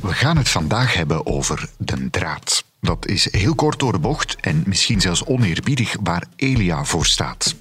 [0.00, 2.64] We gaan het vandaag hebben over de draad.
[2.80, 7.54] Dat is heel kort door de bocht en misschien zelfs oneerbiedig waar Elia voor staat.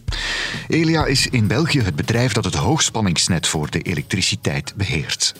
[0.67, 5.35] Elia is in België het bedrijf dat het hoogspanningsnet voor de elektriciteit beheert.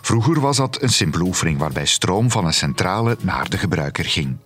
[0.00, 4.36] Vroeger was dat een simpele oefening waarbij stroom van een centrale naar de gebruiker ging.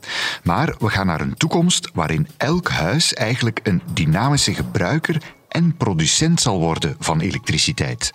[0.42, 6.40] Maar we gaan naar een toekomst waarin elk huis eigenlijk een dynamische gebruiker en producent
[6.40, 8.12] zal worden van elektriciteit.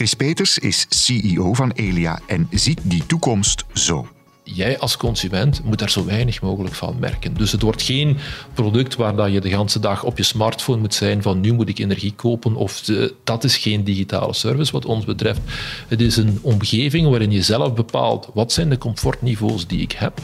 [0.00, 4.08] Chris Peters is CEO van Elia en ziet die toekomst zo
[4.42, 7.34] jij als consument moet daar zo weinig mogelijk van merken.
[7.34, 8.16] Dus het wordt geen
[8.54, 11.68] product waar dat je de hele dag op je smartphone moet zijn van nu moet
[11.68, 12.90] ik energie kopen of
[13.24, 15.40] dat is geen digitale service wat ons betreft.
[15.88, 20.20] Het is een omgeving waarin je zelf bepaalt wat zijn de comfortniveaus die ik heb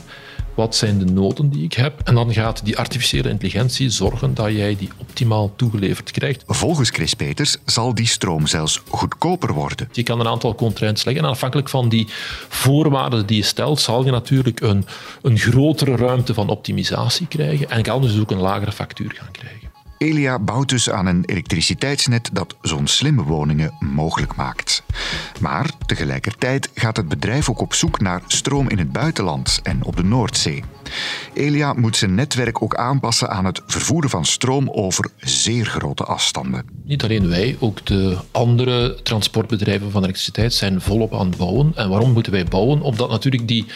[0.57, 2.01] wat zijn de noden die ik heb?
[2.05, 6.43] En dan gaat die artificiële intelligentie zorgen dat jij die optimaal toegeleverd krijgt.
[6.47, 9.89] Volgens Chris Peters zal die stroom zelfs goedkoper worden.
[9.93, 12.07] Je kan een aantal contraints leggen en afhankelijk van die
[12.49, 14.85] voorwaarden die je stelt, zal je natuurlijk een,
[15.23, 19.66] een grotere ruimte van optimisatie krijgen en kan dus ook een lagere factuur gaan krijgen.
[19.99, 24.83] Elia bouwt dus aan een elektriciteitsnet dat zo'n slimme woningen mogelijk maakt.
[25.41, 29.97] Maar tegelijkertijd gaat het bedrijf ook op zoek naar stroom in het buitenland en op
[29.97, 30.63] de Noordzee.
[31.35, 36.65] Elia moet zijn netwerk ook aanpassen aan het vervoeren van stroom over zeer grote afstanden.
[36.85, 41.73] Niet alleen wij, ook de andere transportbedrijven van elektriciteit zijn volop aan het bouwen.
[41.75, 42.81] En waarom moeten wij bouwen?
[42.81, 43.67] Omdat natuurlijk die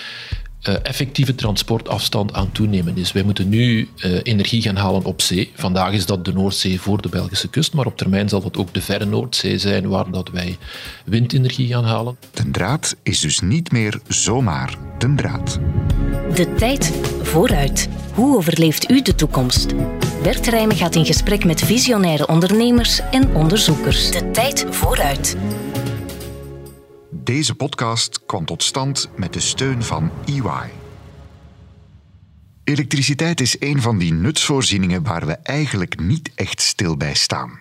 [0.68, 3.12] uh, effectieve transportafstand aan toenemen is.
[3.12, 5.52] Wij moeten nu uh, energie gaan halen op zee.
[5.54, 8.74] Vandaag is dat de Noordzee voor de Belgische kust, maar op termijn zal dat ook
[8.74, 10.56] de verre Noordzee zijn waar dat wij
[11.04, 12.16] windenergie gaan halen.
[12.34, 15.58] De draad is dus niet meer zomaar de draad.
[16.34, 17.88] De tijd vooruit.
[18.14, 19.74] Hoe overleeft u de toekomst?
[20.22, 24.10] Bert Rijmen gaat in gesprek met visionaire ondernemers en onderzoekers.
[24.10, 25.36] De tijd vooruit.
[27.30, 30.70] Deze podcast kwam tot stand met de steun van EY.
[32.64, 37.60] Elektriciteit is een van die nutsvoorzieningen waar we eigenlijk niet echt stil bij staan.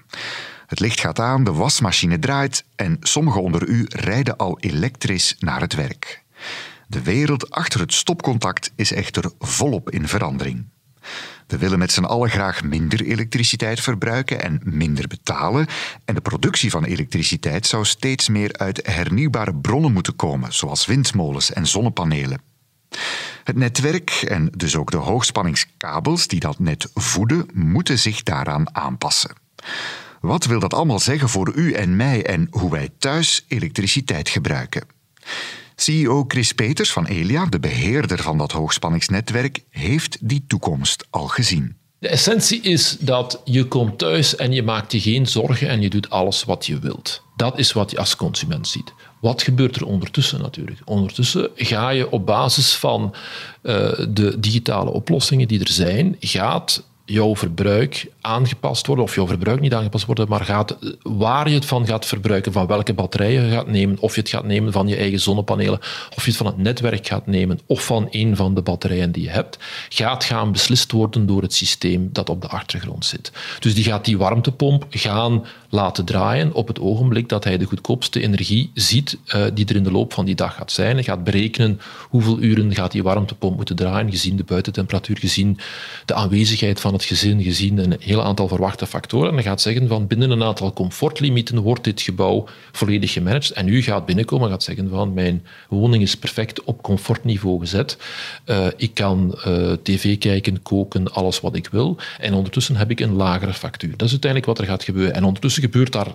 [0.68, 5.62] Het licht gaat aan, de wasmachine draait en sommigen onder u rijden al elektrisch naar
[5.62, 6.24] het werk.
[6.88, 10.66] De wereld achter het stopcontact is echter volop in verandering.
[11.50, 15.68] We willen met z'n allen graag minder elektriciteit verbruiken en minder betalen.
[16.06, 21.54] En de productie van elektriciteit zou steeds meer uit hernieuwbare bronnen moeten komen, zoals windmolens
[21.54, 22.42] en zonnepanelen.
[23.44, 29.36] Het netwerk en dus ook de hoogspanningskabels die dat net voeden, moeten zich daaraan aanpassen.
[30.22, 34.84] Wat wil dat allemaal zeggen voor u en mij en hoe wij thuis elektriciteit gebruiken?
[35.82, 41.78] CEO Chris Peters van Elia, de beheerder van dat hoogspanningsnetwerk, heeft die toekomst al gezien.
[42.00, 45.90] De essentie is dat je komt thuis en je maakt je geen zorgen en je
[45.90, 47.24] doet alles wat je wilt.
[47.36, 48.94] Dat is wat je als consument ziet.
[49.22, 50.82] Wat gebeurt er ondertussen natuurlijk?
[50.86, 53.14] Ondertussen ga je op basis van
[53.64, 53.74] uh,
[54.10, 59.74] de digitale oplossingen die er zijn, gaat jouw verbruik aangepast worden, of jouw verbruik niet
[59.74, 63.68] aangepast worden, maar gaat, waar je het van gaat verbruiken, van welke batterijen je gaat
[63.68, 65.80] nemen, of je het gaat nemen van je eigen zonnepanelen,
[66.16, 69.24] of je het van het netwerk gaat nemen, of van een van de batterijen die
[69.24, 69.58] je hebt,
[69.90, 73.32] gaat gaan beslist worden door het systeem dat op de achtergrond zit.
[73.60, 78.22] Dus die gaat die warmtepomp gaan laten draaien op het ogenblik dat hij de goedkoopste
[78.22, 80.96] energie ziet uh, die er in de loop van die dag gaat zijn.
[80.96, 85.58] Hij gaat berekenen hoeveel uren gaat die warmtepomp moeten draaien, gezien de buitentemperatuur, gezien
[86.06, 89.30] de aanwezigheid van het gezin, gezien een heel aantal verwachte factoren.
[89.30, 93.52] En hij gaat zeggen van binnen een aantal comfortlimieten wordt dit gebouw volledig gemanaged.
[93.52, 97.98] En u gaat binnenkomen en gaat zeggen van mijn woning is perfect op comfortniveau gezet.
[98.46, 101.98] Uh, ik kan uh, tv kijken, koken, alles wat ik wil.
[102.20, 103.92] En ondertussen heb ik een lagere factuur.
[103.92, 105.16] Dat is uiteindelijk wat er gaat gebeuren.
[105.16, 106.08] En ondertussen gebeurt daar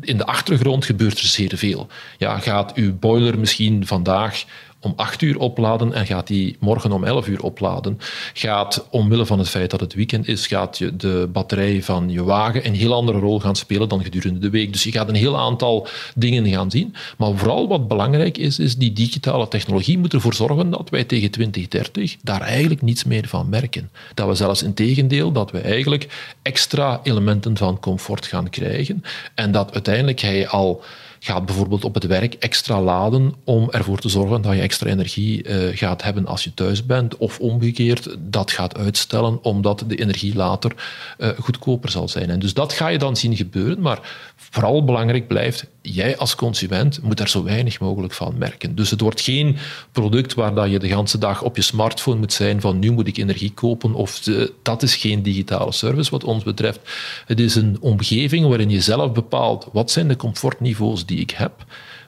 [0.00, 1.86] in de achtergrond gebeurt er zeer veel.
[2.18, 4.44] Ja, gaat uw boiler misschien vandaag
[4.80, 7.98] om 8 uur opladen en gaat die morgen om 11 uur opladen.
[8.32, 12.24] Gaat omwille van het feit dat het weekend is, gaat je de batterij van je
[12.24, 14.72] wagen een heel andere rol gaan spelen dan gedurende de week.
[14.72, 16.94] Dus je gaat een heel aantal dingen gaan zien.
[17.16, 21.30] Maar vooral wat belangrijk is, is die digitale technologie moet ervoor zorgen dat wij tegen
[21.30, 23.90] 2030 daar eigenlijk niets meer van merken.
[24.14, 29.02] Dat we zelfs in tegendeel, dat we eigenlijk extra elementen van comfort gaan krijgen
[29.34, 30.82] en dat uiteindelijk hij al
[31.18, 35.48] gaat bijvoorbeeld op het werk extra laden om ervoor te zorgen dat je extra energie
[35.48, 37.16] uh, gaat hebben als je thuis bent.
[37.16, 40.72] Of omgekeerd, dat gaat uitstellen omdat de energie later
[41.18, 42.30] uh, goedkoper zal zijn.
[42.30, 43.80] En dus dat ga je dan zien gebeuren.
[43.80, 43.98] Maar
[44.36, 48.74] vooral belangrijk blijft, jij als consument moet er zo weinig mogelijk van merken.
[48.74, 49.56] Dus het wordt geen
[49.92, 53.06] product waar dat je de hele dag op je smartphone moet zijn van nu moet
[53.06, 53.94] ik energie kopen.
[53.94, 56.80] Of de, dat is geen digitale service wat ons betreft.
[57.26, 61.64] Het is een omgeving waarin je zelf bepaalt wat zijn de comfortniveaus die ik heb.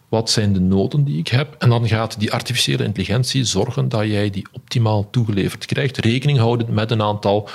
[0.09, 1.55] Wat zijn de noden die ik heb?
[1.59, 6.71] En dan gaat die artificiële intelligentie zorgen dat jij die optimaal toegeleverd krijgt, rekening houdend
[6.71, 7.49] met een aantal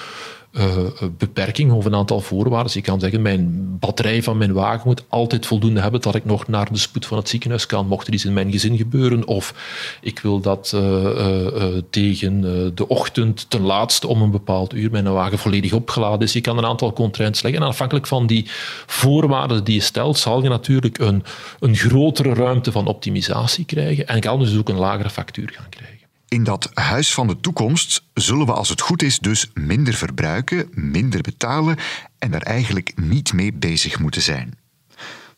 [0.58, 0.78] uh,
[1.18, 2.74] beperking of een aantal voorwaarden.
[2.74, 6.48] Je kan zeggen, mijn batterij van mijn wagen moet altijd voldoende hebben dat ik nog
[6.48, 9.28] naar de spoed van het ziekenhuis kan, mocht er iets in mijn gezin gebeuren.
[9.28, 9.54] Of
[10.02, 11.48] ik wil dat uh,
[11.90, 12.42] tegen
[12.76, 16.34] de ochtend ten laatste om een bepaald uur mijn wagen volledig opgeladen is.
[16.34, 17.62] Je kan een aantal contraints leggen.
[17.62, 18.46] En afhankelijk van die
[18.86, 21.24] voorwaarden die je stelt, zal je natuurlijk een,
[21.60, 26.05] een grotere ruimte van optimisatie krijgen en kan dus ook een lagere factuur gaan krijgen.
[26.28, 30.70] In dat huis van de toekomst zullen we als het goed is dus minder verbruiken,
[30.72, 31.78] minder betalen
[32.20, 34.58] en daar eigenlijk niet mee bezig moeten zijn.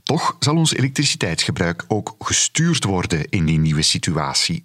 [0.04, 4.64] Toch zal ons elektriciteitsgebruik ook gestuurd worden in die nieuwe situatie.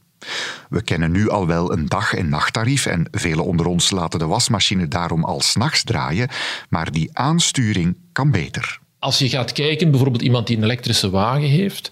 [0.69, 4.27] We kennen nu al wel een dag- en nachttarief en velen onder ons laten de
[4.27, 6.29] wasmachine daarom al s'nachts draaien,
[6.69, 8.81] maar die aansturing kan beter.
[8.99, 11.91] Als je gaat kijken, bijvoorbeeld iemand die een elektrische wagen heeft,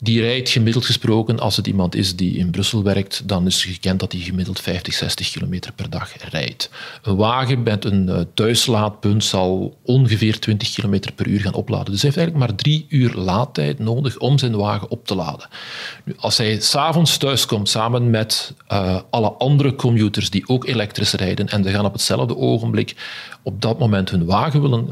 [0.00, 4.00] die rijdt gemiddeld gesproken, als het iemand is die in Brussel werkt, dan is gekend
[4.00, 6.70] dat hij gemiddeld 50, 60 kilometer per dag rijdt.
[7.02, 11.92] Een wagen met een uh, thuislaadpunt zal ongeveer 20 kilometer per uur gaan opladen.
[11.92, 15.48] Dus hij heeft eigenlijk maar drie uur laadtijd nodig om zijn wagen op te laden.
[16.04, 21.12] Nu, als hij s'avonds thuis komt samen met uh, alle andere commuters die ook elektrisch
[21.12, 22.94] rijden en ze gaan op hetzelfde ogenblik
[23.42, 24.86] op dat moment hun wagen willen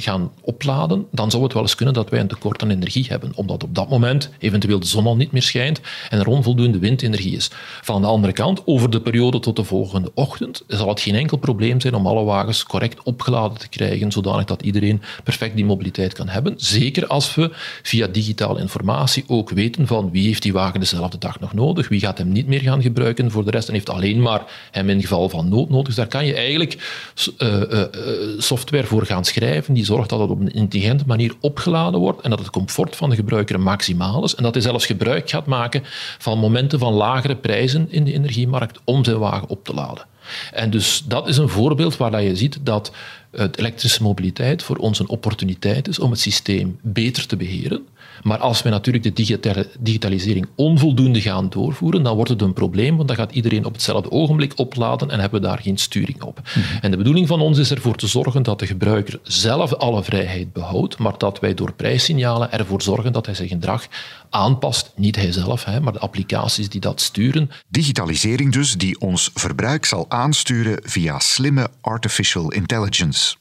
[0.00, 3.32] gaan opladen, dan zou het wel eens kunnen dat wij een tekort aan energie hebben.
[3.34, 7.36] Omdat op dat moment eventueel de zon al niet meer schijnt en er onvoldoende windenergie
[7.36, 7.50] is.
[7.82, 11.36] Van de andere kant, over de periode tot de volgende ochtend, zal het geen enkel
[11.36, 16.12] probleem zijn om alle wagens correct opgeladen te krijgen, zodanig dat iedereen perfect die mobiliteit
[16.12, 16.54] kan hebben.
[16.56, 17.50] Zeker als we
[17.82, 22.00] via digitale informatie ook weten van wie heeft die wagen dezelfde dag nog nodig, wie
[22.00, 25.00] gaat hem niet meer gaan gebruiken voor de rest en heeft alleen maar hem in
[25.00, 25.86] geval van nood nodig.
[25.86, 27.04] Dus daar kan je eigenlijk
[27.38, 27.82] uh, uh,
[28.38, 32.30] software voor gaan schrijven die zorgt dat het op een intelligente manier opgeladen wordt en
[32.30, 35.82] dat het comfort van de gebruiker maximaal is en dat hij zelfs gebruik gaat maken
[36.18, 40.06] van momenten van lagere prijzen in de energiemarkt om zijn wagen op te laden.
[40.52, 42.92] En dus dat is een voorbeeld waar je ziet dat
[43.54, 47.86] elektrische mobiliteit voor ons een opportuniteit is om het systeem beter te beheren.
[48.22, 53.08] Maar als we natuurlijk de digitalisering onvoldoende gaan doorvoeren, dan wordt het een probleem, want
[53.08, 56.40] dan gaat iedereen op hetzelfde ogenblik opladen en hebben we daar geen sturing op.
[56.44, 56.78] Mhm.
[56.80, 60.52] En de bedoeling van ons is ervoor te zorgen dat de gebruiker zelf alle vrijheid
[60.52, 63.86] behoudt, maar dat wij door prijssignalen ervoor zorgen dat hij zijn gedrag
[64.30, 64.92] aanpast.
[64.96, 67.50] Niet hij zelf, maar de applicaties die dat sturen.
[67.68, 73.36] Digitalisering dus, die ons verbruik zal aansturen via slimme artificial intelligence.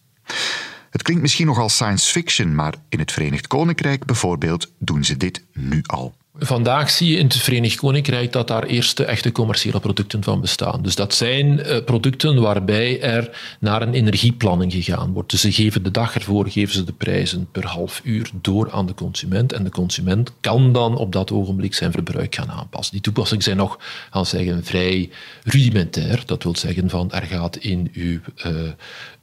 [0.96, 5.18] Het klinkt misschien nog als science fiction, maar in het Verenigd Koninkrijk bijvoorbeeld doen ze
[5.18, 6.16] dit nu al.
[6.40, 10.82] Vandaag zie je in het Verenigd Koninkrijk dat daar eerste echte commerciële producten van bestaan.
[10.82, 15.32] Dus dat zijn uh, producten waarbij er naar een energieplanning gegaan wordt.
[15.32, 18.86] Dus ze geven de dag ervoor geven ze de prijzen per half uur door aan
[18.86, 19.54] de consument.
[19.54, 22.94] En de consument kan dan op dat ogenblik zijn verbruik gaan aanpassen.
[22.94, 23.80] Die toepassingen zijn nog,
[24.12, 25.10] als zeggen, vrij
[25.44, 26.24] rudimentair.
[26.26, 28.52] Dat wil zeggen van er gaat in uw uh,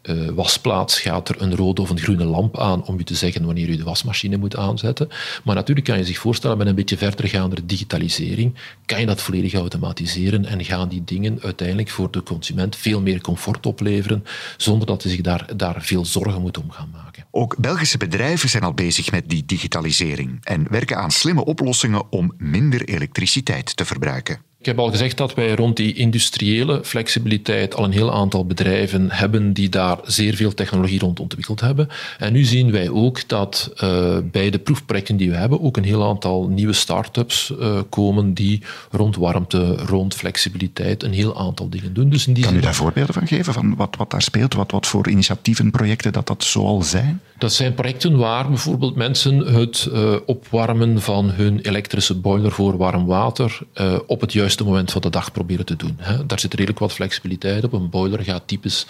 [0.03, 3.45] uh, wasplaats gaat er een rode of een groene lamp aan om u te zeggen
[3.45, 5.09] wanneer u de wasmachine moet aanzetten.
[5.45, 8.55] Maar natuurlijk kan je zich voorstellen, met een beetje verdergaande digitalisering,
[8.87, 13.21] kan je dat volledig automatiseren en gaan die dingen uiteindelijk voor de consument veel meer
[13.21, 14.25] comfort opleveren,
[14.57, 17.27] zonder dat hij zich daar, daar veel zorgen moet om gaan maken.
[17.31, 22.35] Ook Belgische bedrijven zijn al bezig met die digitalisering en werken aan slimme oplossingen om
[22.39, 24.52] minder elektriciteit te verbruiken.
[24.63, 29.11] Ik heb al gezegd dat wij rond die industriële flexibiliteit al een heel aantal bedrijven
[29.11, 31.89] hebben die daar zeer veel technologie rond ontwikkeld hebben.
[32.19, 35.85] En nu zien wij ook dat uh, bij de proefprojecten die we hebben ook een
[35.85, 41.95] heel aantal nieuwe start-ups uh, komen die rond warmte, rond flexibiliteit een heel aantal dingen
[41.95, 42.11] doen.
[42.11, 44.71] Dus in die kan u daar voorbeelden van geven, van wat, wat daar speelt, wat,
[44.71, 47.21] wat voor initiatieven, projecten dat dat zoal zijn?
[47.43, 53.07] Dat zijn projecten waar bijvoorbeeld mensen het uh, opwarmen van hun elektrische boiler voor warm
[53.07, 53.59] water
[54.07, 55.97] op het juiste moment van de dag proberen te doen.
[55.99, 56.27] Hè.
[56.27, 57.73] Daar zit redelijk wat flexibiliteit op.
[57.73, 58.87] Een boiler gaat typisch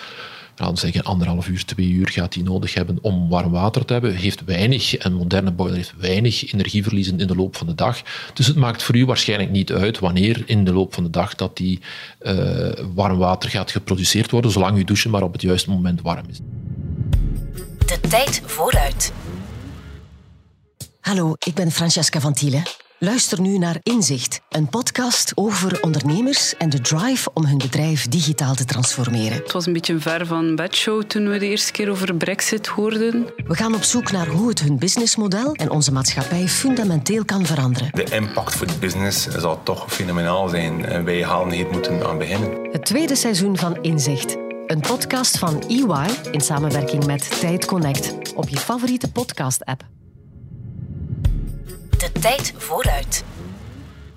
[0.57, 4.15] laten zeggen anderhalf uur, twee uur gaat hij nodig hebben om warm water te hebben.
[4.15, 8.03] Heeft weinig, een moderne boiler heeft weinig energieverliezen in de loop van de dag.
[8.35, 11.35] Dus het maakt voor u waarschijnlijk niet uit wanneer in de loop van de dag
[11.35, 11.81] dat die
[12.23, 16.25] uh, warm water gaat geproduceerd worden, zolang uw douche maar op het juiste moment warm
[16.29, 16.41] is.
[17.93, 19.13] De tijd vooruit.
[21.01, 22.63] Hallo, ik ben Francesca van Thielen.
[22.99, 28.55] Luister nu naar Inzicht, een podcast over ondernemers en de drive om hun bedrijf digitaal
[28.55, 29.39] te transformeren.
[29.39, 33.27] Het was een beetje ver van bedshow toen we de eerste keer over Brexit hoorden.
[33.47, 37.89] We gaan op zoek naar hoe het hun businessmodel en onze maatschappij fundamenteel kan veranderen.
[37.93, 42.19] De impact voor de business zal toch fenomenaal zijn en wij halen hier moeten aan
[42.19, 42.69] beginnen.
[42.71, 44.37] Het tweede seizoen van Inzicht.
[44.67, 49.85] Een podcast van EY in samenwerking met Tijd Connect op je favoriete podcast-app.
[51.99, 53.25] De tijd vooruit.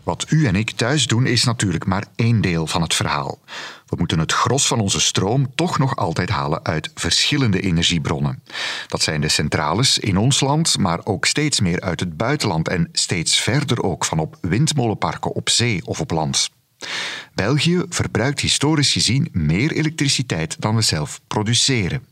[0.03, 3.39] Wat u en ik thuis doen is natuurlijk maar één deel van het verhaal.
[3.85, 8.43] We moeten het gros van onze stroom toch nog altijd halen uit verschillende energiebronnen.
[8.87, 12.89] Dat zijn de centrales in ons land, maar ook steeds meer uit het buitenland en
[12.91, 16.49] steeds verder ook van op windmolenparken op zee of op land.
[17.35, 22.03] België verbruikt historisch gezien meer elektriciteit dan we zelf produceren.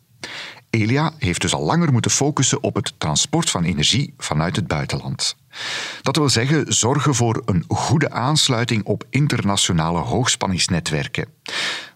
[0.70, 5.36] Elia heeft dus al langer moeten focussen op het transport van energie vanuit het buitenland.
[6.02, 11.28] Dat wil zeggen zorgen voor een goede aansluiting op internationale hoogspanningsnetwerken.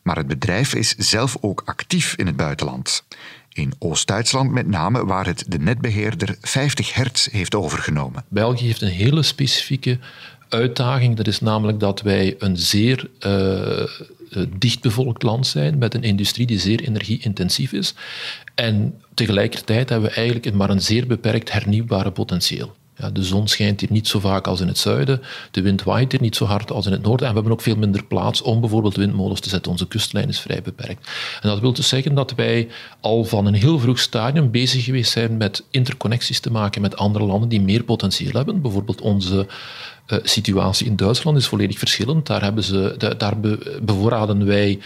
[0.04, 3.04] Maar het bedrijf is zelf ook actief in het buitenland.
[3.50, 8.26] In Oost-Duitsland met name, waar het de netbeheerder 50 hertz heeft overgenomen.
[8.30, 10.00] België heeft een hele specifieke
[10.50, 11.16] uitdaging.
[11.16, 13.84] Dat is namelijk dat wij een zeer uh,
[14.58, 17.94] dichtbevolkt land zijn met een industrie die zeer energieintensief is.
[18.56, 22.76] En tegelijkertijd hebben we eigenlijk maar een zeer beperkt hernieuwbare potentieel.
[22.98, 26.12] Ja, de zon schijnt hier niet zo vaak als in het zuiden, de wind waait
[26.12, 28.42] hier niet zo hard als in het noorden en we hebben ook veel minder plaats
[28.42, 29.72] om bijvoorbeeld windmolens te zetten.
[29.72, 31.10] Onze kustlijn is vrij beperkt.
[31.42, 32.68] En dat wil dus zeggen dat wij
[33.00, 37.26] al van een heel vroeg stadium bezig geweest zijn met interconnecties te maken met andere
[37.26, 38.62] landen die meer potentieel hebben.
[38.62, 39.48] Bijvoorbeeld onze
[40.24, 42.26] situatie in Duitsland is volledig verschillend.
[42.26, 43.40] Daar, hebben ze, daar
[43.82, 44.80] bevoorraden wij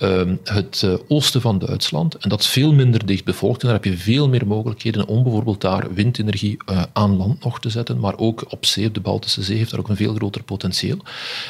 [0.00, 2.14] Ehm, het eh, oosten van Duitsland.
[2.14, 3.62] En dat is veel minder dicht bevolkt.
[3.62, 7.60] En daar heb je veel meer mogelijkheden om bijvoorbeeld daar windenergie uh, aan land nog
[7.60, 7.98] te zetten.
[7.98, 10.98] Maar ook op zee, de Baltische Zee, heeft daar ook een veel groter potentieel.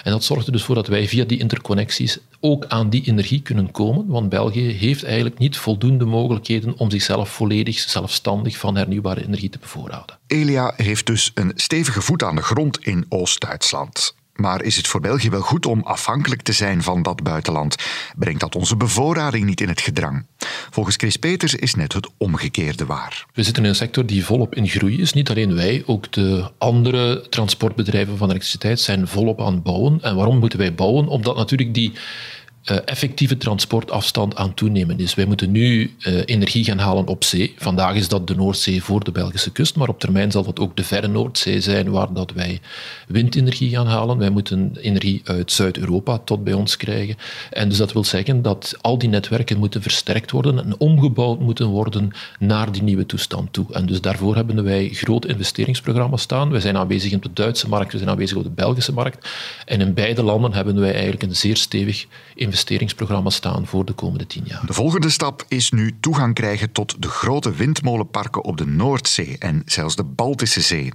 [0.02, 3.42] En dat zorgt er dus voor dat wij via die interconnecties ook aan die energie
[3.42, 4.06] kunnen komen.
[4.06, 9.58] Want België heeft eigenlijk niet voldoende mogelijkheden om zichzelf volledig zelfstandig van hernieuwbare energie te
[9.58, 10.18] bevoorraden.
[10.26, 14.14] Elia heeft dus een stevige voet aan de grond in Oost-Duitsland.
[14.40, 17.76] Maar is het voor België wel goed om afhankelijk te zijn van dat buitenland?
[18.16, 20.26] Brengt dat onze bevoorrading niet in het gedrang?
[20.70, 23.26] Volgens Chris Peters is net het omgekeerde waar.
[23.34, 25.12] We zitten in een sector die volop in groei is.
[25.12, 30.02] Niet alleen wij, ook de andere transportbedrijven van elektriciteit zijn volop aan het bouwen.
[30.02, 31.06] En waarom moeten wij bouwen?
[31.06, 31.92] Omdat natuurlijk die
[32.74, 35.14] effectieve transportafstand aan toenemen is.
[35.14, 37.54] Wij moeten nu uh, energie gaan halen op zee.
[37.56, 40.76] Vandaag is dat de Noordzee voor de Belgische kust, maar op termijn zal dat ook
[40.76, 42.60] de verre Noordzee zijn waar dat wij
[43.08, 44.18] windenergie gaan halen.
[44.18, 47.16] Wij moeten energie uit Zuid-Europa tot bij ons krijgen.
[47.50, 51.66] En dus dat wil zeggen dat al die netwerken moeten versterkt worden en omgebouwd moeten
[51.66, 53.66] worden naar die nieuwe toestand toe.
[53.72, 56.50] En dus daarvoor hebben wij grote investeringsprogramma's staan.
[56.50, 59.28] We zijn aanwezig op de Duitse markt, we zijn aanwezig op de Belgische markt.
[59.66, 62.58] En in beide landen hebben wij eigenlijk een zeer stevig investeringsprogramma
[63.30, 64.66] staan voor de komende tien jaar.
[64.66, 69.62] De volgende stap is nu toegang krijgen tot de grote windmolenparken op de Noordzee en
[69.66, 70.92] zelfs de Baltische Zee.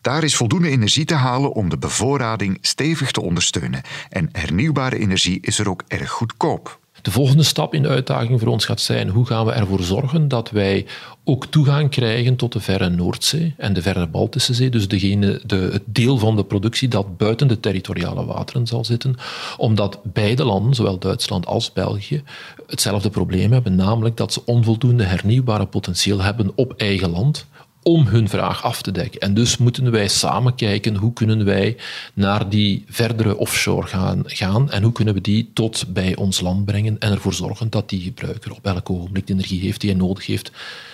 [0.00, 3.82] Daar is voldoende energie te halen om de bevoorrading stevig te ondersteunen.
[4.08, 6.82] En hernieuwbare energie is er ook erg goedkoop.
[7.02, 10.28] De volgende stap in de uitdaging voor ons gaat zijn hoe gaan we ervoor zorgen
[10.28, 10.86] dat wij
[11.24, 15.56] ook toegang krijgen tot de verre Noordzee en de verre Baltische Zee, dus degene, de,
[15.56, 19.16] het deel van de productie dat buiten de territoriale wateren zal zitten,
[19.56, 22.22] omdat beide landen, zowel Duitsland als België,
[22.66, 27.46] hetzelfde probleem hebben, namelijk dat ze onvoldoende hernieuwbare potentieel hebben op eigen land
[27.84, 29.20] om hun vraag af te dekken.
[29.20, 31.76] En dus moeten wij samen kijken hoe kunnen wij
[32.14, 36.64] naar die verdere offshore gaan, gaan en hoe kunnen we die tot bij ons land
[36.64, 39.98] brengen en ervoor zorgen dat die gebruiker op elk ogenblik de energie heeft die hij
[39.98, 40.50] nodig heeft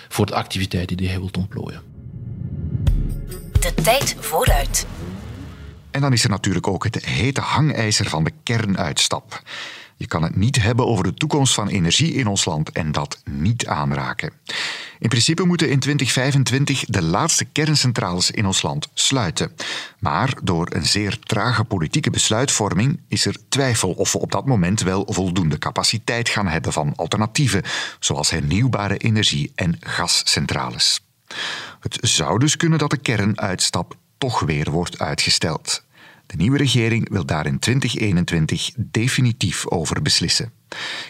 [0.09, 1.81] voor de activiteiten die hij wilt ontplooien.
[3.59, 4.85] De tijd vooruit.
[5.91, 9.41] En dan is er natuurlijk ook het hete hangijzer van de kernuitstap.
[10.01, 13.21] Je kan het niet hebben over de toekomst van energie in ons land en dat
[13.29, 14.33] niet aanraken.
[14.99, 19.51] In principe moeten in 2025 de laatste kerncentrales in ons land sluiten.
[19.99, 24.81] Maar door een zeer trage politieke besluitvorming is er twijfel of we op dat moment
[24.81, 27.63] wel voldoende capaciteit gaan hebben van alternatieven,
[27.99, 31.01] zoals hernieuwbare energie en gascentrales.
[31.79, 35.83] Het zou dus kunnen dat de kernuitstap toch weer wordt uitgesteld.
[36.31, 40.51] De nieuwe regering wil daar in 2021 definitief over beslissen.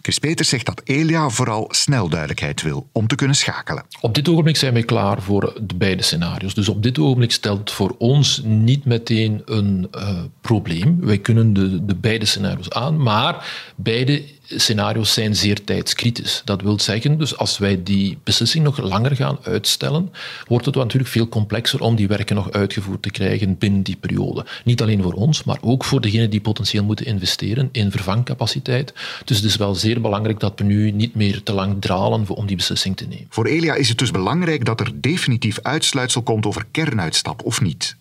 [0.01, 3.86] Chris Peters zegt dat Elia vooral snel duidelijkheid wil om te kunnen schakelen.
[4.01, 6.53] Op dit ogenblik zijn wij klaar voor de beide scenario's.
[6.53, 10.98] Dus op dit ogenblik stelt voor ons niet meteen een uh, probleem.
[11.01, 14.24] Wij kunnen de, de beide scenario's aan, maar beide
[14.60, 16.41] scenario's zijn zeer tijdskritisch.
[16.46, 20.12] Dat wil zeggen, dus als wij die beslissing nog langer gaan uitstellen,
[20.48, 24.46] wordt het natuurlijk veel complexer om die werken nog uitgevoerd te krijgen binnen die periode.
[24.63, 28.94] Niet alleen voor ons, maar ook voor degenen die potentieel moeten investeren in vervangcapaciteit.
[29.25, 32.46] Dus het is wel zeer belangrijk dat we nu niet meer te lang dralen om
[32.46, 33.25] die beslissing te nemen.
[33.29, 37.98] Voor Elia is het dus belangrijk dat er definitief uitsluitsel komt over kernuitstap of niet.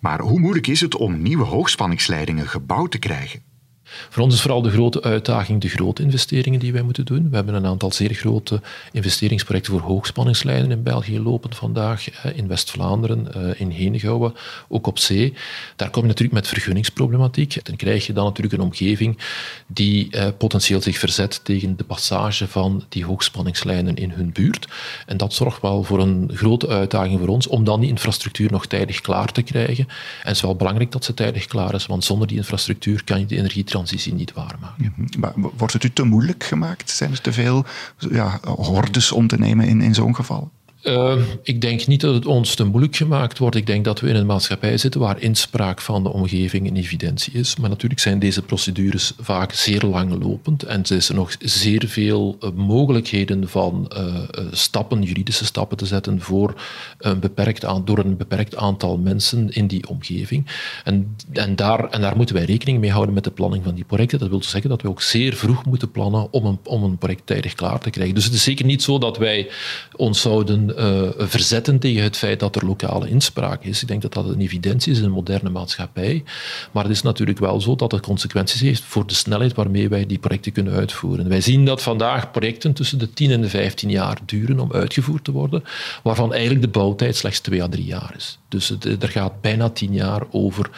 [0.00, 3.53] Maar hoe moeilijk is het om nieuwe hoogspanningsleidingen gebouwd te krijgen?
[3.84, 7.30] Voor ons is vooral de grote uitdaging de grote investeringen die wij moeten doen.
[7.30, 8.60] We hebben een aantal zeer grote
[8.92, 14.34] investeringsprojecten voor hoogspanningslijnen in België lopen vandaag, in West-Vlaanderen, eh, in Henegouwen,
[14.68, 15.34] ook op zee.
[15.76, 17.64] Daar kom je natuurlijk met vergunningsproblematiek.
[17.64, 19.18] Dan krijg je dan natuurlijk een omgeving
[19.66, 24.66] die eh, potentieel zich verzet tegen de passage van die hoogspanningslijnen in hun buurt.
[25.06, 28.66] En dat zorgt wel voor een grote uitdaging voor ons om dan die infrastructuur nog
[28.66, 29.84] tijdig klaar te krijgen.
[29.84, 33.20] En het is wel belangrijk dat ze tijdig klaar is, want zonder die infrastructuur kan
[33.20, 33.82] je de energietransitie
[34.14, 34.92] niet waarmaken.
[34.96, 35.20] Mhm.
[35.20, 36.90] Maar wordt het u te moeilijk gemaakt?
[36.90, 37.64] Zijn er te veel
[37.96, 40.50] ja, hordes om te nemen in, in zo'n geval?
[40.84, 43.56] Uh, ik denk niet dat het ons te moeilijk gemaakt wordt.
[43.56, 47.32] Ik denk dat we in een maatschappij zitten waar inspraak van de omgeving een evidentie
[47.32, 47.56] is.
[47.56, 52.50] Maar natuurlijk zijn deze procedures vaak zeer langlopend en er zijn nog zeer veel uh,
[52.54, 54.14] mogelijkheden van uh,
[54.50, 56.62] stappen, juridische stappen te zetten voor
[56.98, 60.46] een beperkt door een beperkt aantal mensen in die omgeving.
[60.84, 63.84] En, en, daar, en daar moeten wij rekening mee houden met de planning van die
[63.84, 64.18] projecten.
[64.18, 67.26] Dat wil dus zeggen dat we ook zeer vroeg moeten plannen om om een project
[67.26, 68.14] tijdig klaar te krijgen.
[68.14, 69.48] Dus het is zeker niet zo dat wij
[69.96, 73.82] ons zouden uh, verzetten tegen het feit dat er lokale inspraak is.
[73.82, 76.24] Ik denk dat dat een evidentie is in een moderne maatschappij.
[76.72, 80.06] Maar het is natuurlijk wel zo dat het consequenties heeft voor de snelheid waarmee wij
[80.06, 81.28] die projecten kunnen uitvoeren.
[81.28, 85.24] Wij zien dat vandaag projecten tussen de 10 en de 15 jaar duren om uitgevoerd
[85.24, 85.64] te worden,
[86.02, 88.38] waarvan eigenlijk de bouwtijd slechts 2 à 3 jaar is.
[88.48, 90.70] Dus er gaat bijna 10 jaar over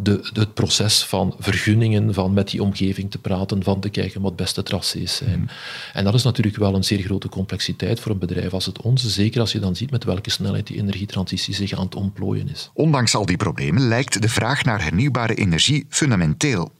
[0.00, 4.36] de, het proces van vergunningen, van met die omgeving te praten, van te kijken wat
[4.36, 5.40] beste tracés zijn.
[5.40, 5.48] Mm.
[5.92, 9.10] En dat is natuurlijk wel een zeer grote complexiteit voor een bedrijf als het onze,
[9.10, 12.70] zeker als je dan ziet met welke snelheid die energietransitie zich aan het ontplooien is.
[12.74, 16.70] Ondanks al die problemen lijkt de vraag naar hernieuwbare energie fundamenteel.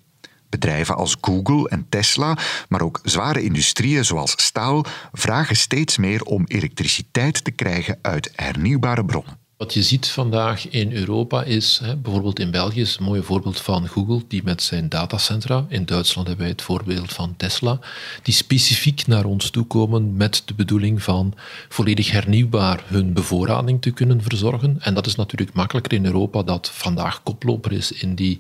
[0.48, 6.44] Bedrijven als Google en Tesla, maar ook zware industrieën zoals staal, vragen steeds meer om
[6.46, 9.47] elektriciteit te krijgen uit hernieuwbare bronnen.
[9.58, 13.60] Wat je ziet vandaag in Europa is, hè, bijvoorbeeld in België is een mooi voorbeeld
[13.60, 17.78] van Google, die met zijn datacentra, in Duitsland hebben wij het voorbeeld van Tesla,
[18.22, 21.34] die specifiek naar ons toe komen met de bedoeling van
[21.68, 24.76] volledig hernieuwbaar hun bevoorrading te kunnen verzorgen.
[24.80, 28.38] En dat is natuurlijk makkelijker in Europa, dat vandaag koploper is in die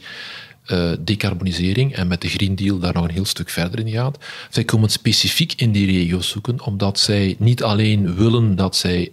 [0.66, 4.18] uh, decarbonisering en met de Green Deal daar nog een heel stuk verder in gaat.
[4.50, 9.12] Zij komen specifiek in die regio's zoeken, omdat zij niet alleen willen dat zij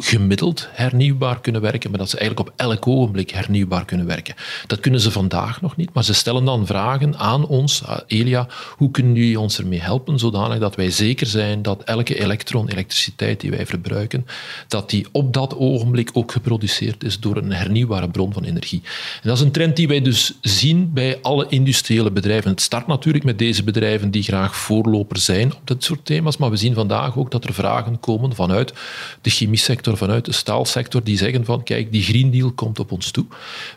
[0.00, 4.34] gemiddeld hernieuwbaar kunnen werken, maar dat ze eigenlijk op elk ogenblik hernieuwbaar kunnen werken.
[4.66, 8.90] Dat kunnen ze vandaag nog niet, maar ze stellen dan vragen aan ons, Elia, hoe
[8.90, 13.50] kunnen jullie ons ermee helpen, zodanig dat wij zeker zijn dat elke elektron, elektriciteit die
[13.50, 14.26] wij verbruiken,
[14.68, 18.82] dat die op dat ogenblik ook geproduceerd is door een hernieuwbare bron van energie.
[19.22, 22.50] En dat is een trend die wij dus zien bij alle industriële bedrijven.
[22.50, 26.50] Het start natuurlijk met deze bedrijven die graag voorloper zijn op dit soort thema's, maar
[26.50, 28.72] we zien vandaag ook dat er vragen komen vanuit
[29.20, 29.58] de chemie
[29.96, 33.26] vanuit de staalsector, die zeggen van kijk, die Green Deal komt op ons toe.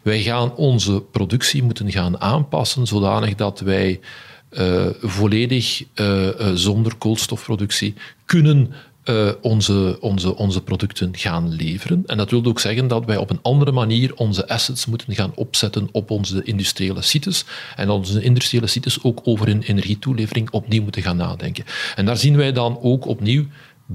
[0.01, 3.99] Wij gaan onze productie moeten gaan aanpassen zodanig dat wij
[4.51, 7.93] uh, volledig uh, uh, zonder koolstofproductie
[8.25, 8.73] kunnen
[9.41, 12.03] onze, onze, onze producten gaan leveren.
[12.05, 15.31] En dat wil ook zeggen dat wij op een andere manier onze assets moeten gaan
[15.35, 17.45] opzetten op onze industriële sites.
[17.75, 21.65] En onze industriële sites ook over hun energietoelevering opnieuw moeten gaan nadenken.
[21.95, 23.45] En daar zien wij dan ook opnieuw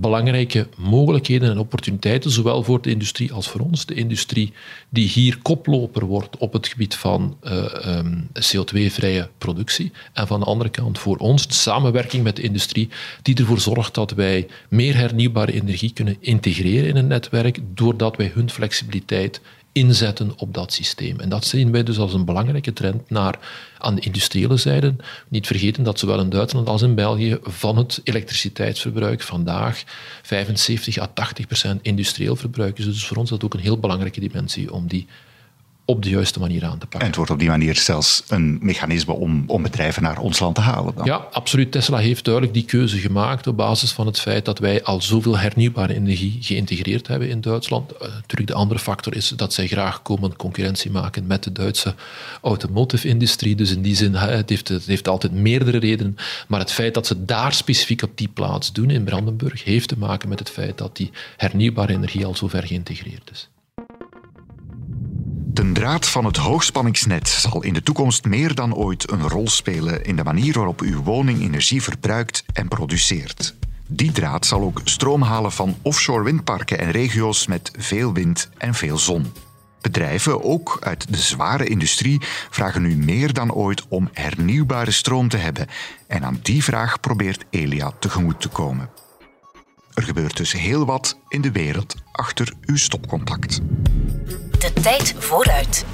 [0.00, 3.86] belangrijke mogelijkheden en opportuniteiten, zowel voor de industrie als voor ons.
[3.86, 4.52] De industrie
[4.88, 9.92] die hier koploper wordt op het gebied van uh, um, CO2-vrije productie.
[10.12, 12.88] En van de andere kant voor ons de samenwerking met de industrie
[13.22, 18.30] die ervoor zorgt dat wij meer hernieuwbare energie kunnen integreren in een netwerk, doordat wij
[18.34, 19.40] hun flexibiliteit
[19.76, 21.20] inzetten op dat systeem.
[21.20, 23.38] En dat zien wij dus als een belangrijke trend naar
[23.78, 24.94] aan de industriële zijde.
[25.28, 29.82] Niet vergeten dat zowel in Duitsland als in België van het elektriciteitsverbruik vandaag
[30.22, 32.84] 75 à 80 procent industrieel verbruik is.
[32.84, 35.06] Dus voor ons is dat ook een heel belangrijke dimensie om die
[35.88, 37.00] op de juiste manier aan te pakken.
[37.00, 40.54] En het wordt op die manier zelfs een mechanisme om, om bedrijven naar ons land
[40.54, 40.94] te halen.
[40.94, 41.04] Dan.
[41.04, 41.72] Ja, absoluut.
[41.72, 45.38] Tesla heeft duidelijk die keuze gemaakt op basis van het feit dat wij al zoveel
[45.38, 47.92] hernieuwbare energie geïntegreerd hebben in Duitsland.
[47.92, 51.94] Uh, natuurlijk, de andere factor is dat zij graag komen concurrentie maken met de Duitse
[52.42, 53.54] automotive-industrie.
[53.54, 56.16] Dus in die zin, het heeft, het heeft altijd meerdere redenen.
[56.48, 59.98] Maar het feit dat ze daar specifiek op die plaats doen in Brandenburg, heeft te
[59.98, 63.48] maken met het feit dat die hernieuwbare energie al zo ver geïntegreerd is.
[65.56, 70.04] De draad van het hoogspanningsnet zal in de toekomst meer dan ooit een rol spelen
[70.04, 73.54] in de manier waarop uw woning energie verbruikt en produceert.
[73.86, 78.74] Die draad zal ook stroom halen van offshore windparken en regio's met veel wind en
[78.74, 79.32] veel zon.
[79.80, 85.36] Bedrijven, ook uit de zware industrie, vragen nu meer dan ooit om hernieuwbare stroom te
[85.36, 85.66] hebben.
[86.06, 88.90] En aan die vraag probeert Elia tegemoet te komen.
[89.94, 93.60] Er gebeurt dus heel wat in de wereld achter uw stopcontact.
[94.58, 95.84] De tijd vooruit.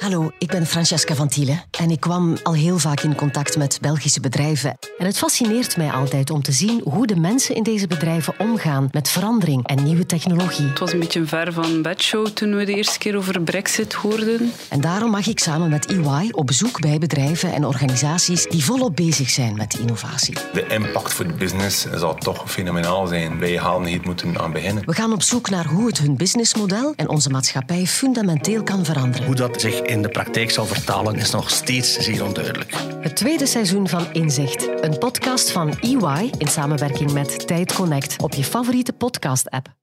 [0.00, 3.78] Hallo, ik ben Francesca van Thielen en ik kwam al heel vaak in contact met
[3.80, 4.76] Belgische bedrijven.
[4.98, 8.88] En het fascineert mij altijd om te zien hoe de mensen in deze bedrijven omgaan
[8.92, 10.66] met verandering en nieuwe technologie.
[10.66, 14.52] Het was een beetje ver van bedshow toen we de eerste keer over Brexit hoorden.
[14.68, 18.96] En daarom mag ik samen met EY op bezoek bij bedrijven en organisaties die volop
[18.96, 20.34] bezig zijn met innovatie.
[20.52, 23.38] De impact voor de business zal toch fenomenaal zijn.
[23.38, 24.82] Wij halen hier moeten aan beginnen.
[24.86, 29.26] We gaan op zoek naar hoe het hun businessmodel en onze maatschappij fundamenteel kan veranderen.
[29.26, 32.72] Hoe dat zich in de praktijk zal vertalen is nog steeds zeer onduidelijk.
[33.00, 38.34] Het tweede seizoen van Inzicht, een podcast van EY in samenwerking met Tijd Connect op
[38.34, 39.79] je favoriete podcast-app.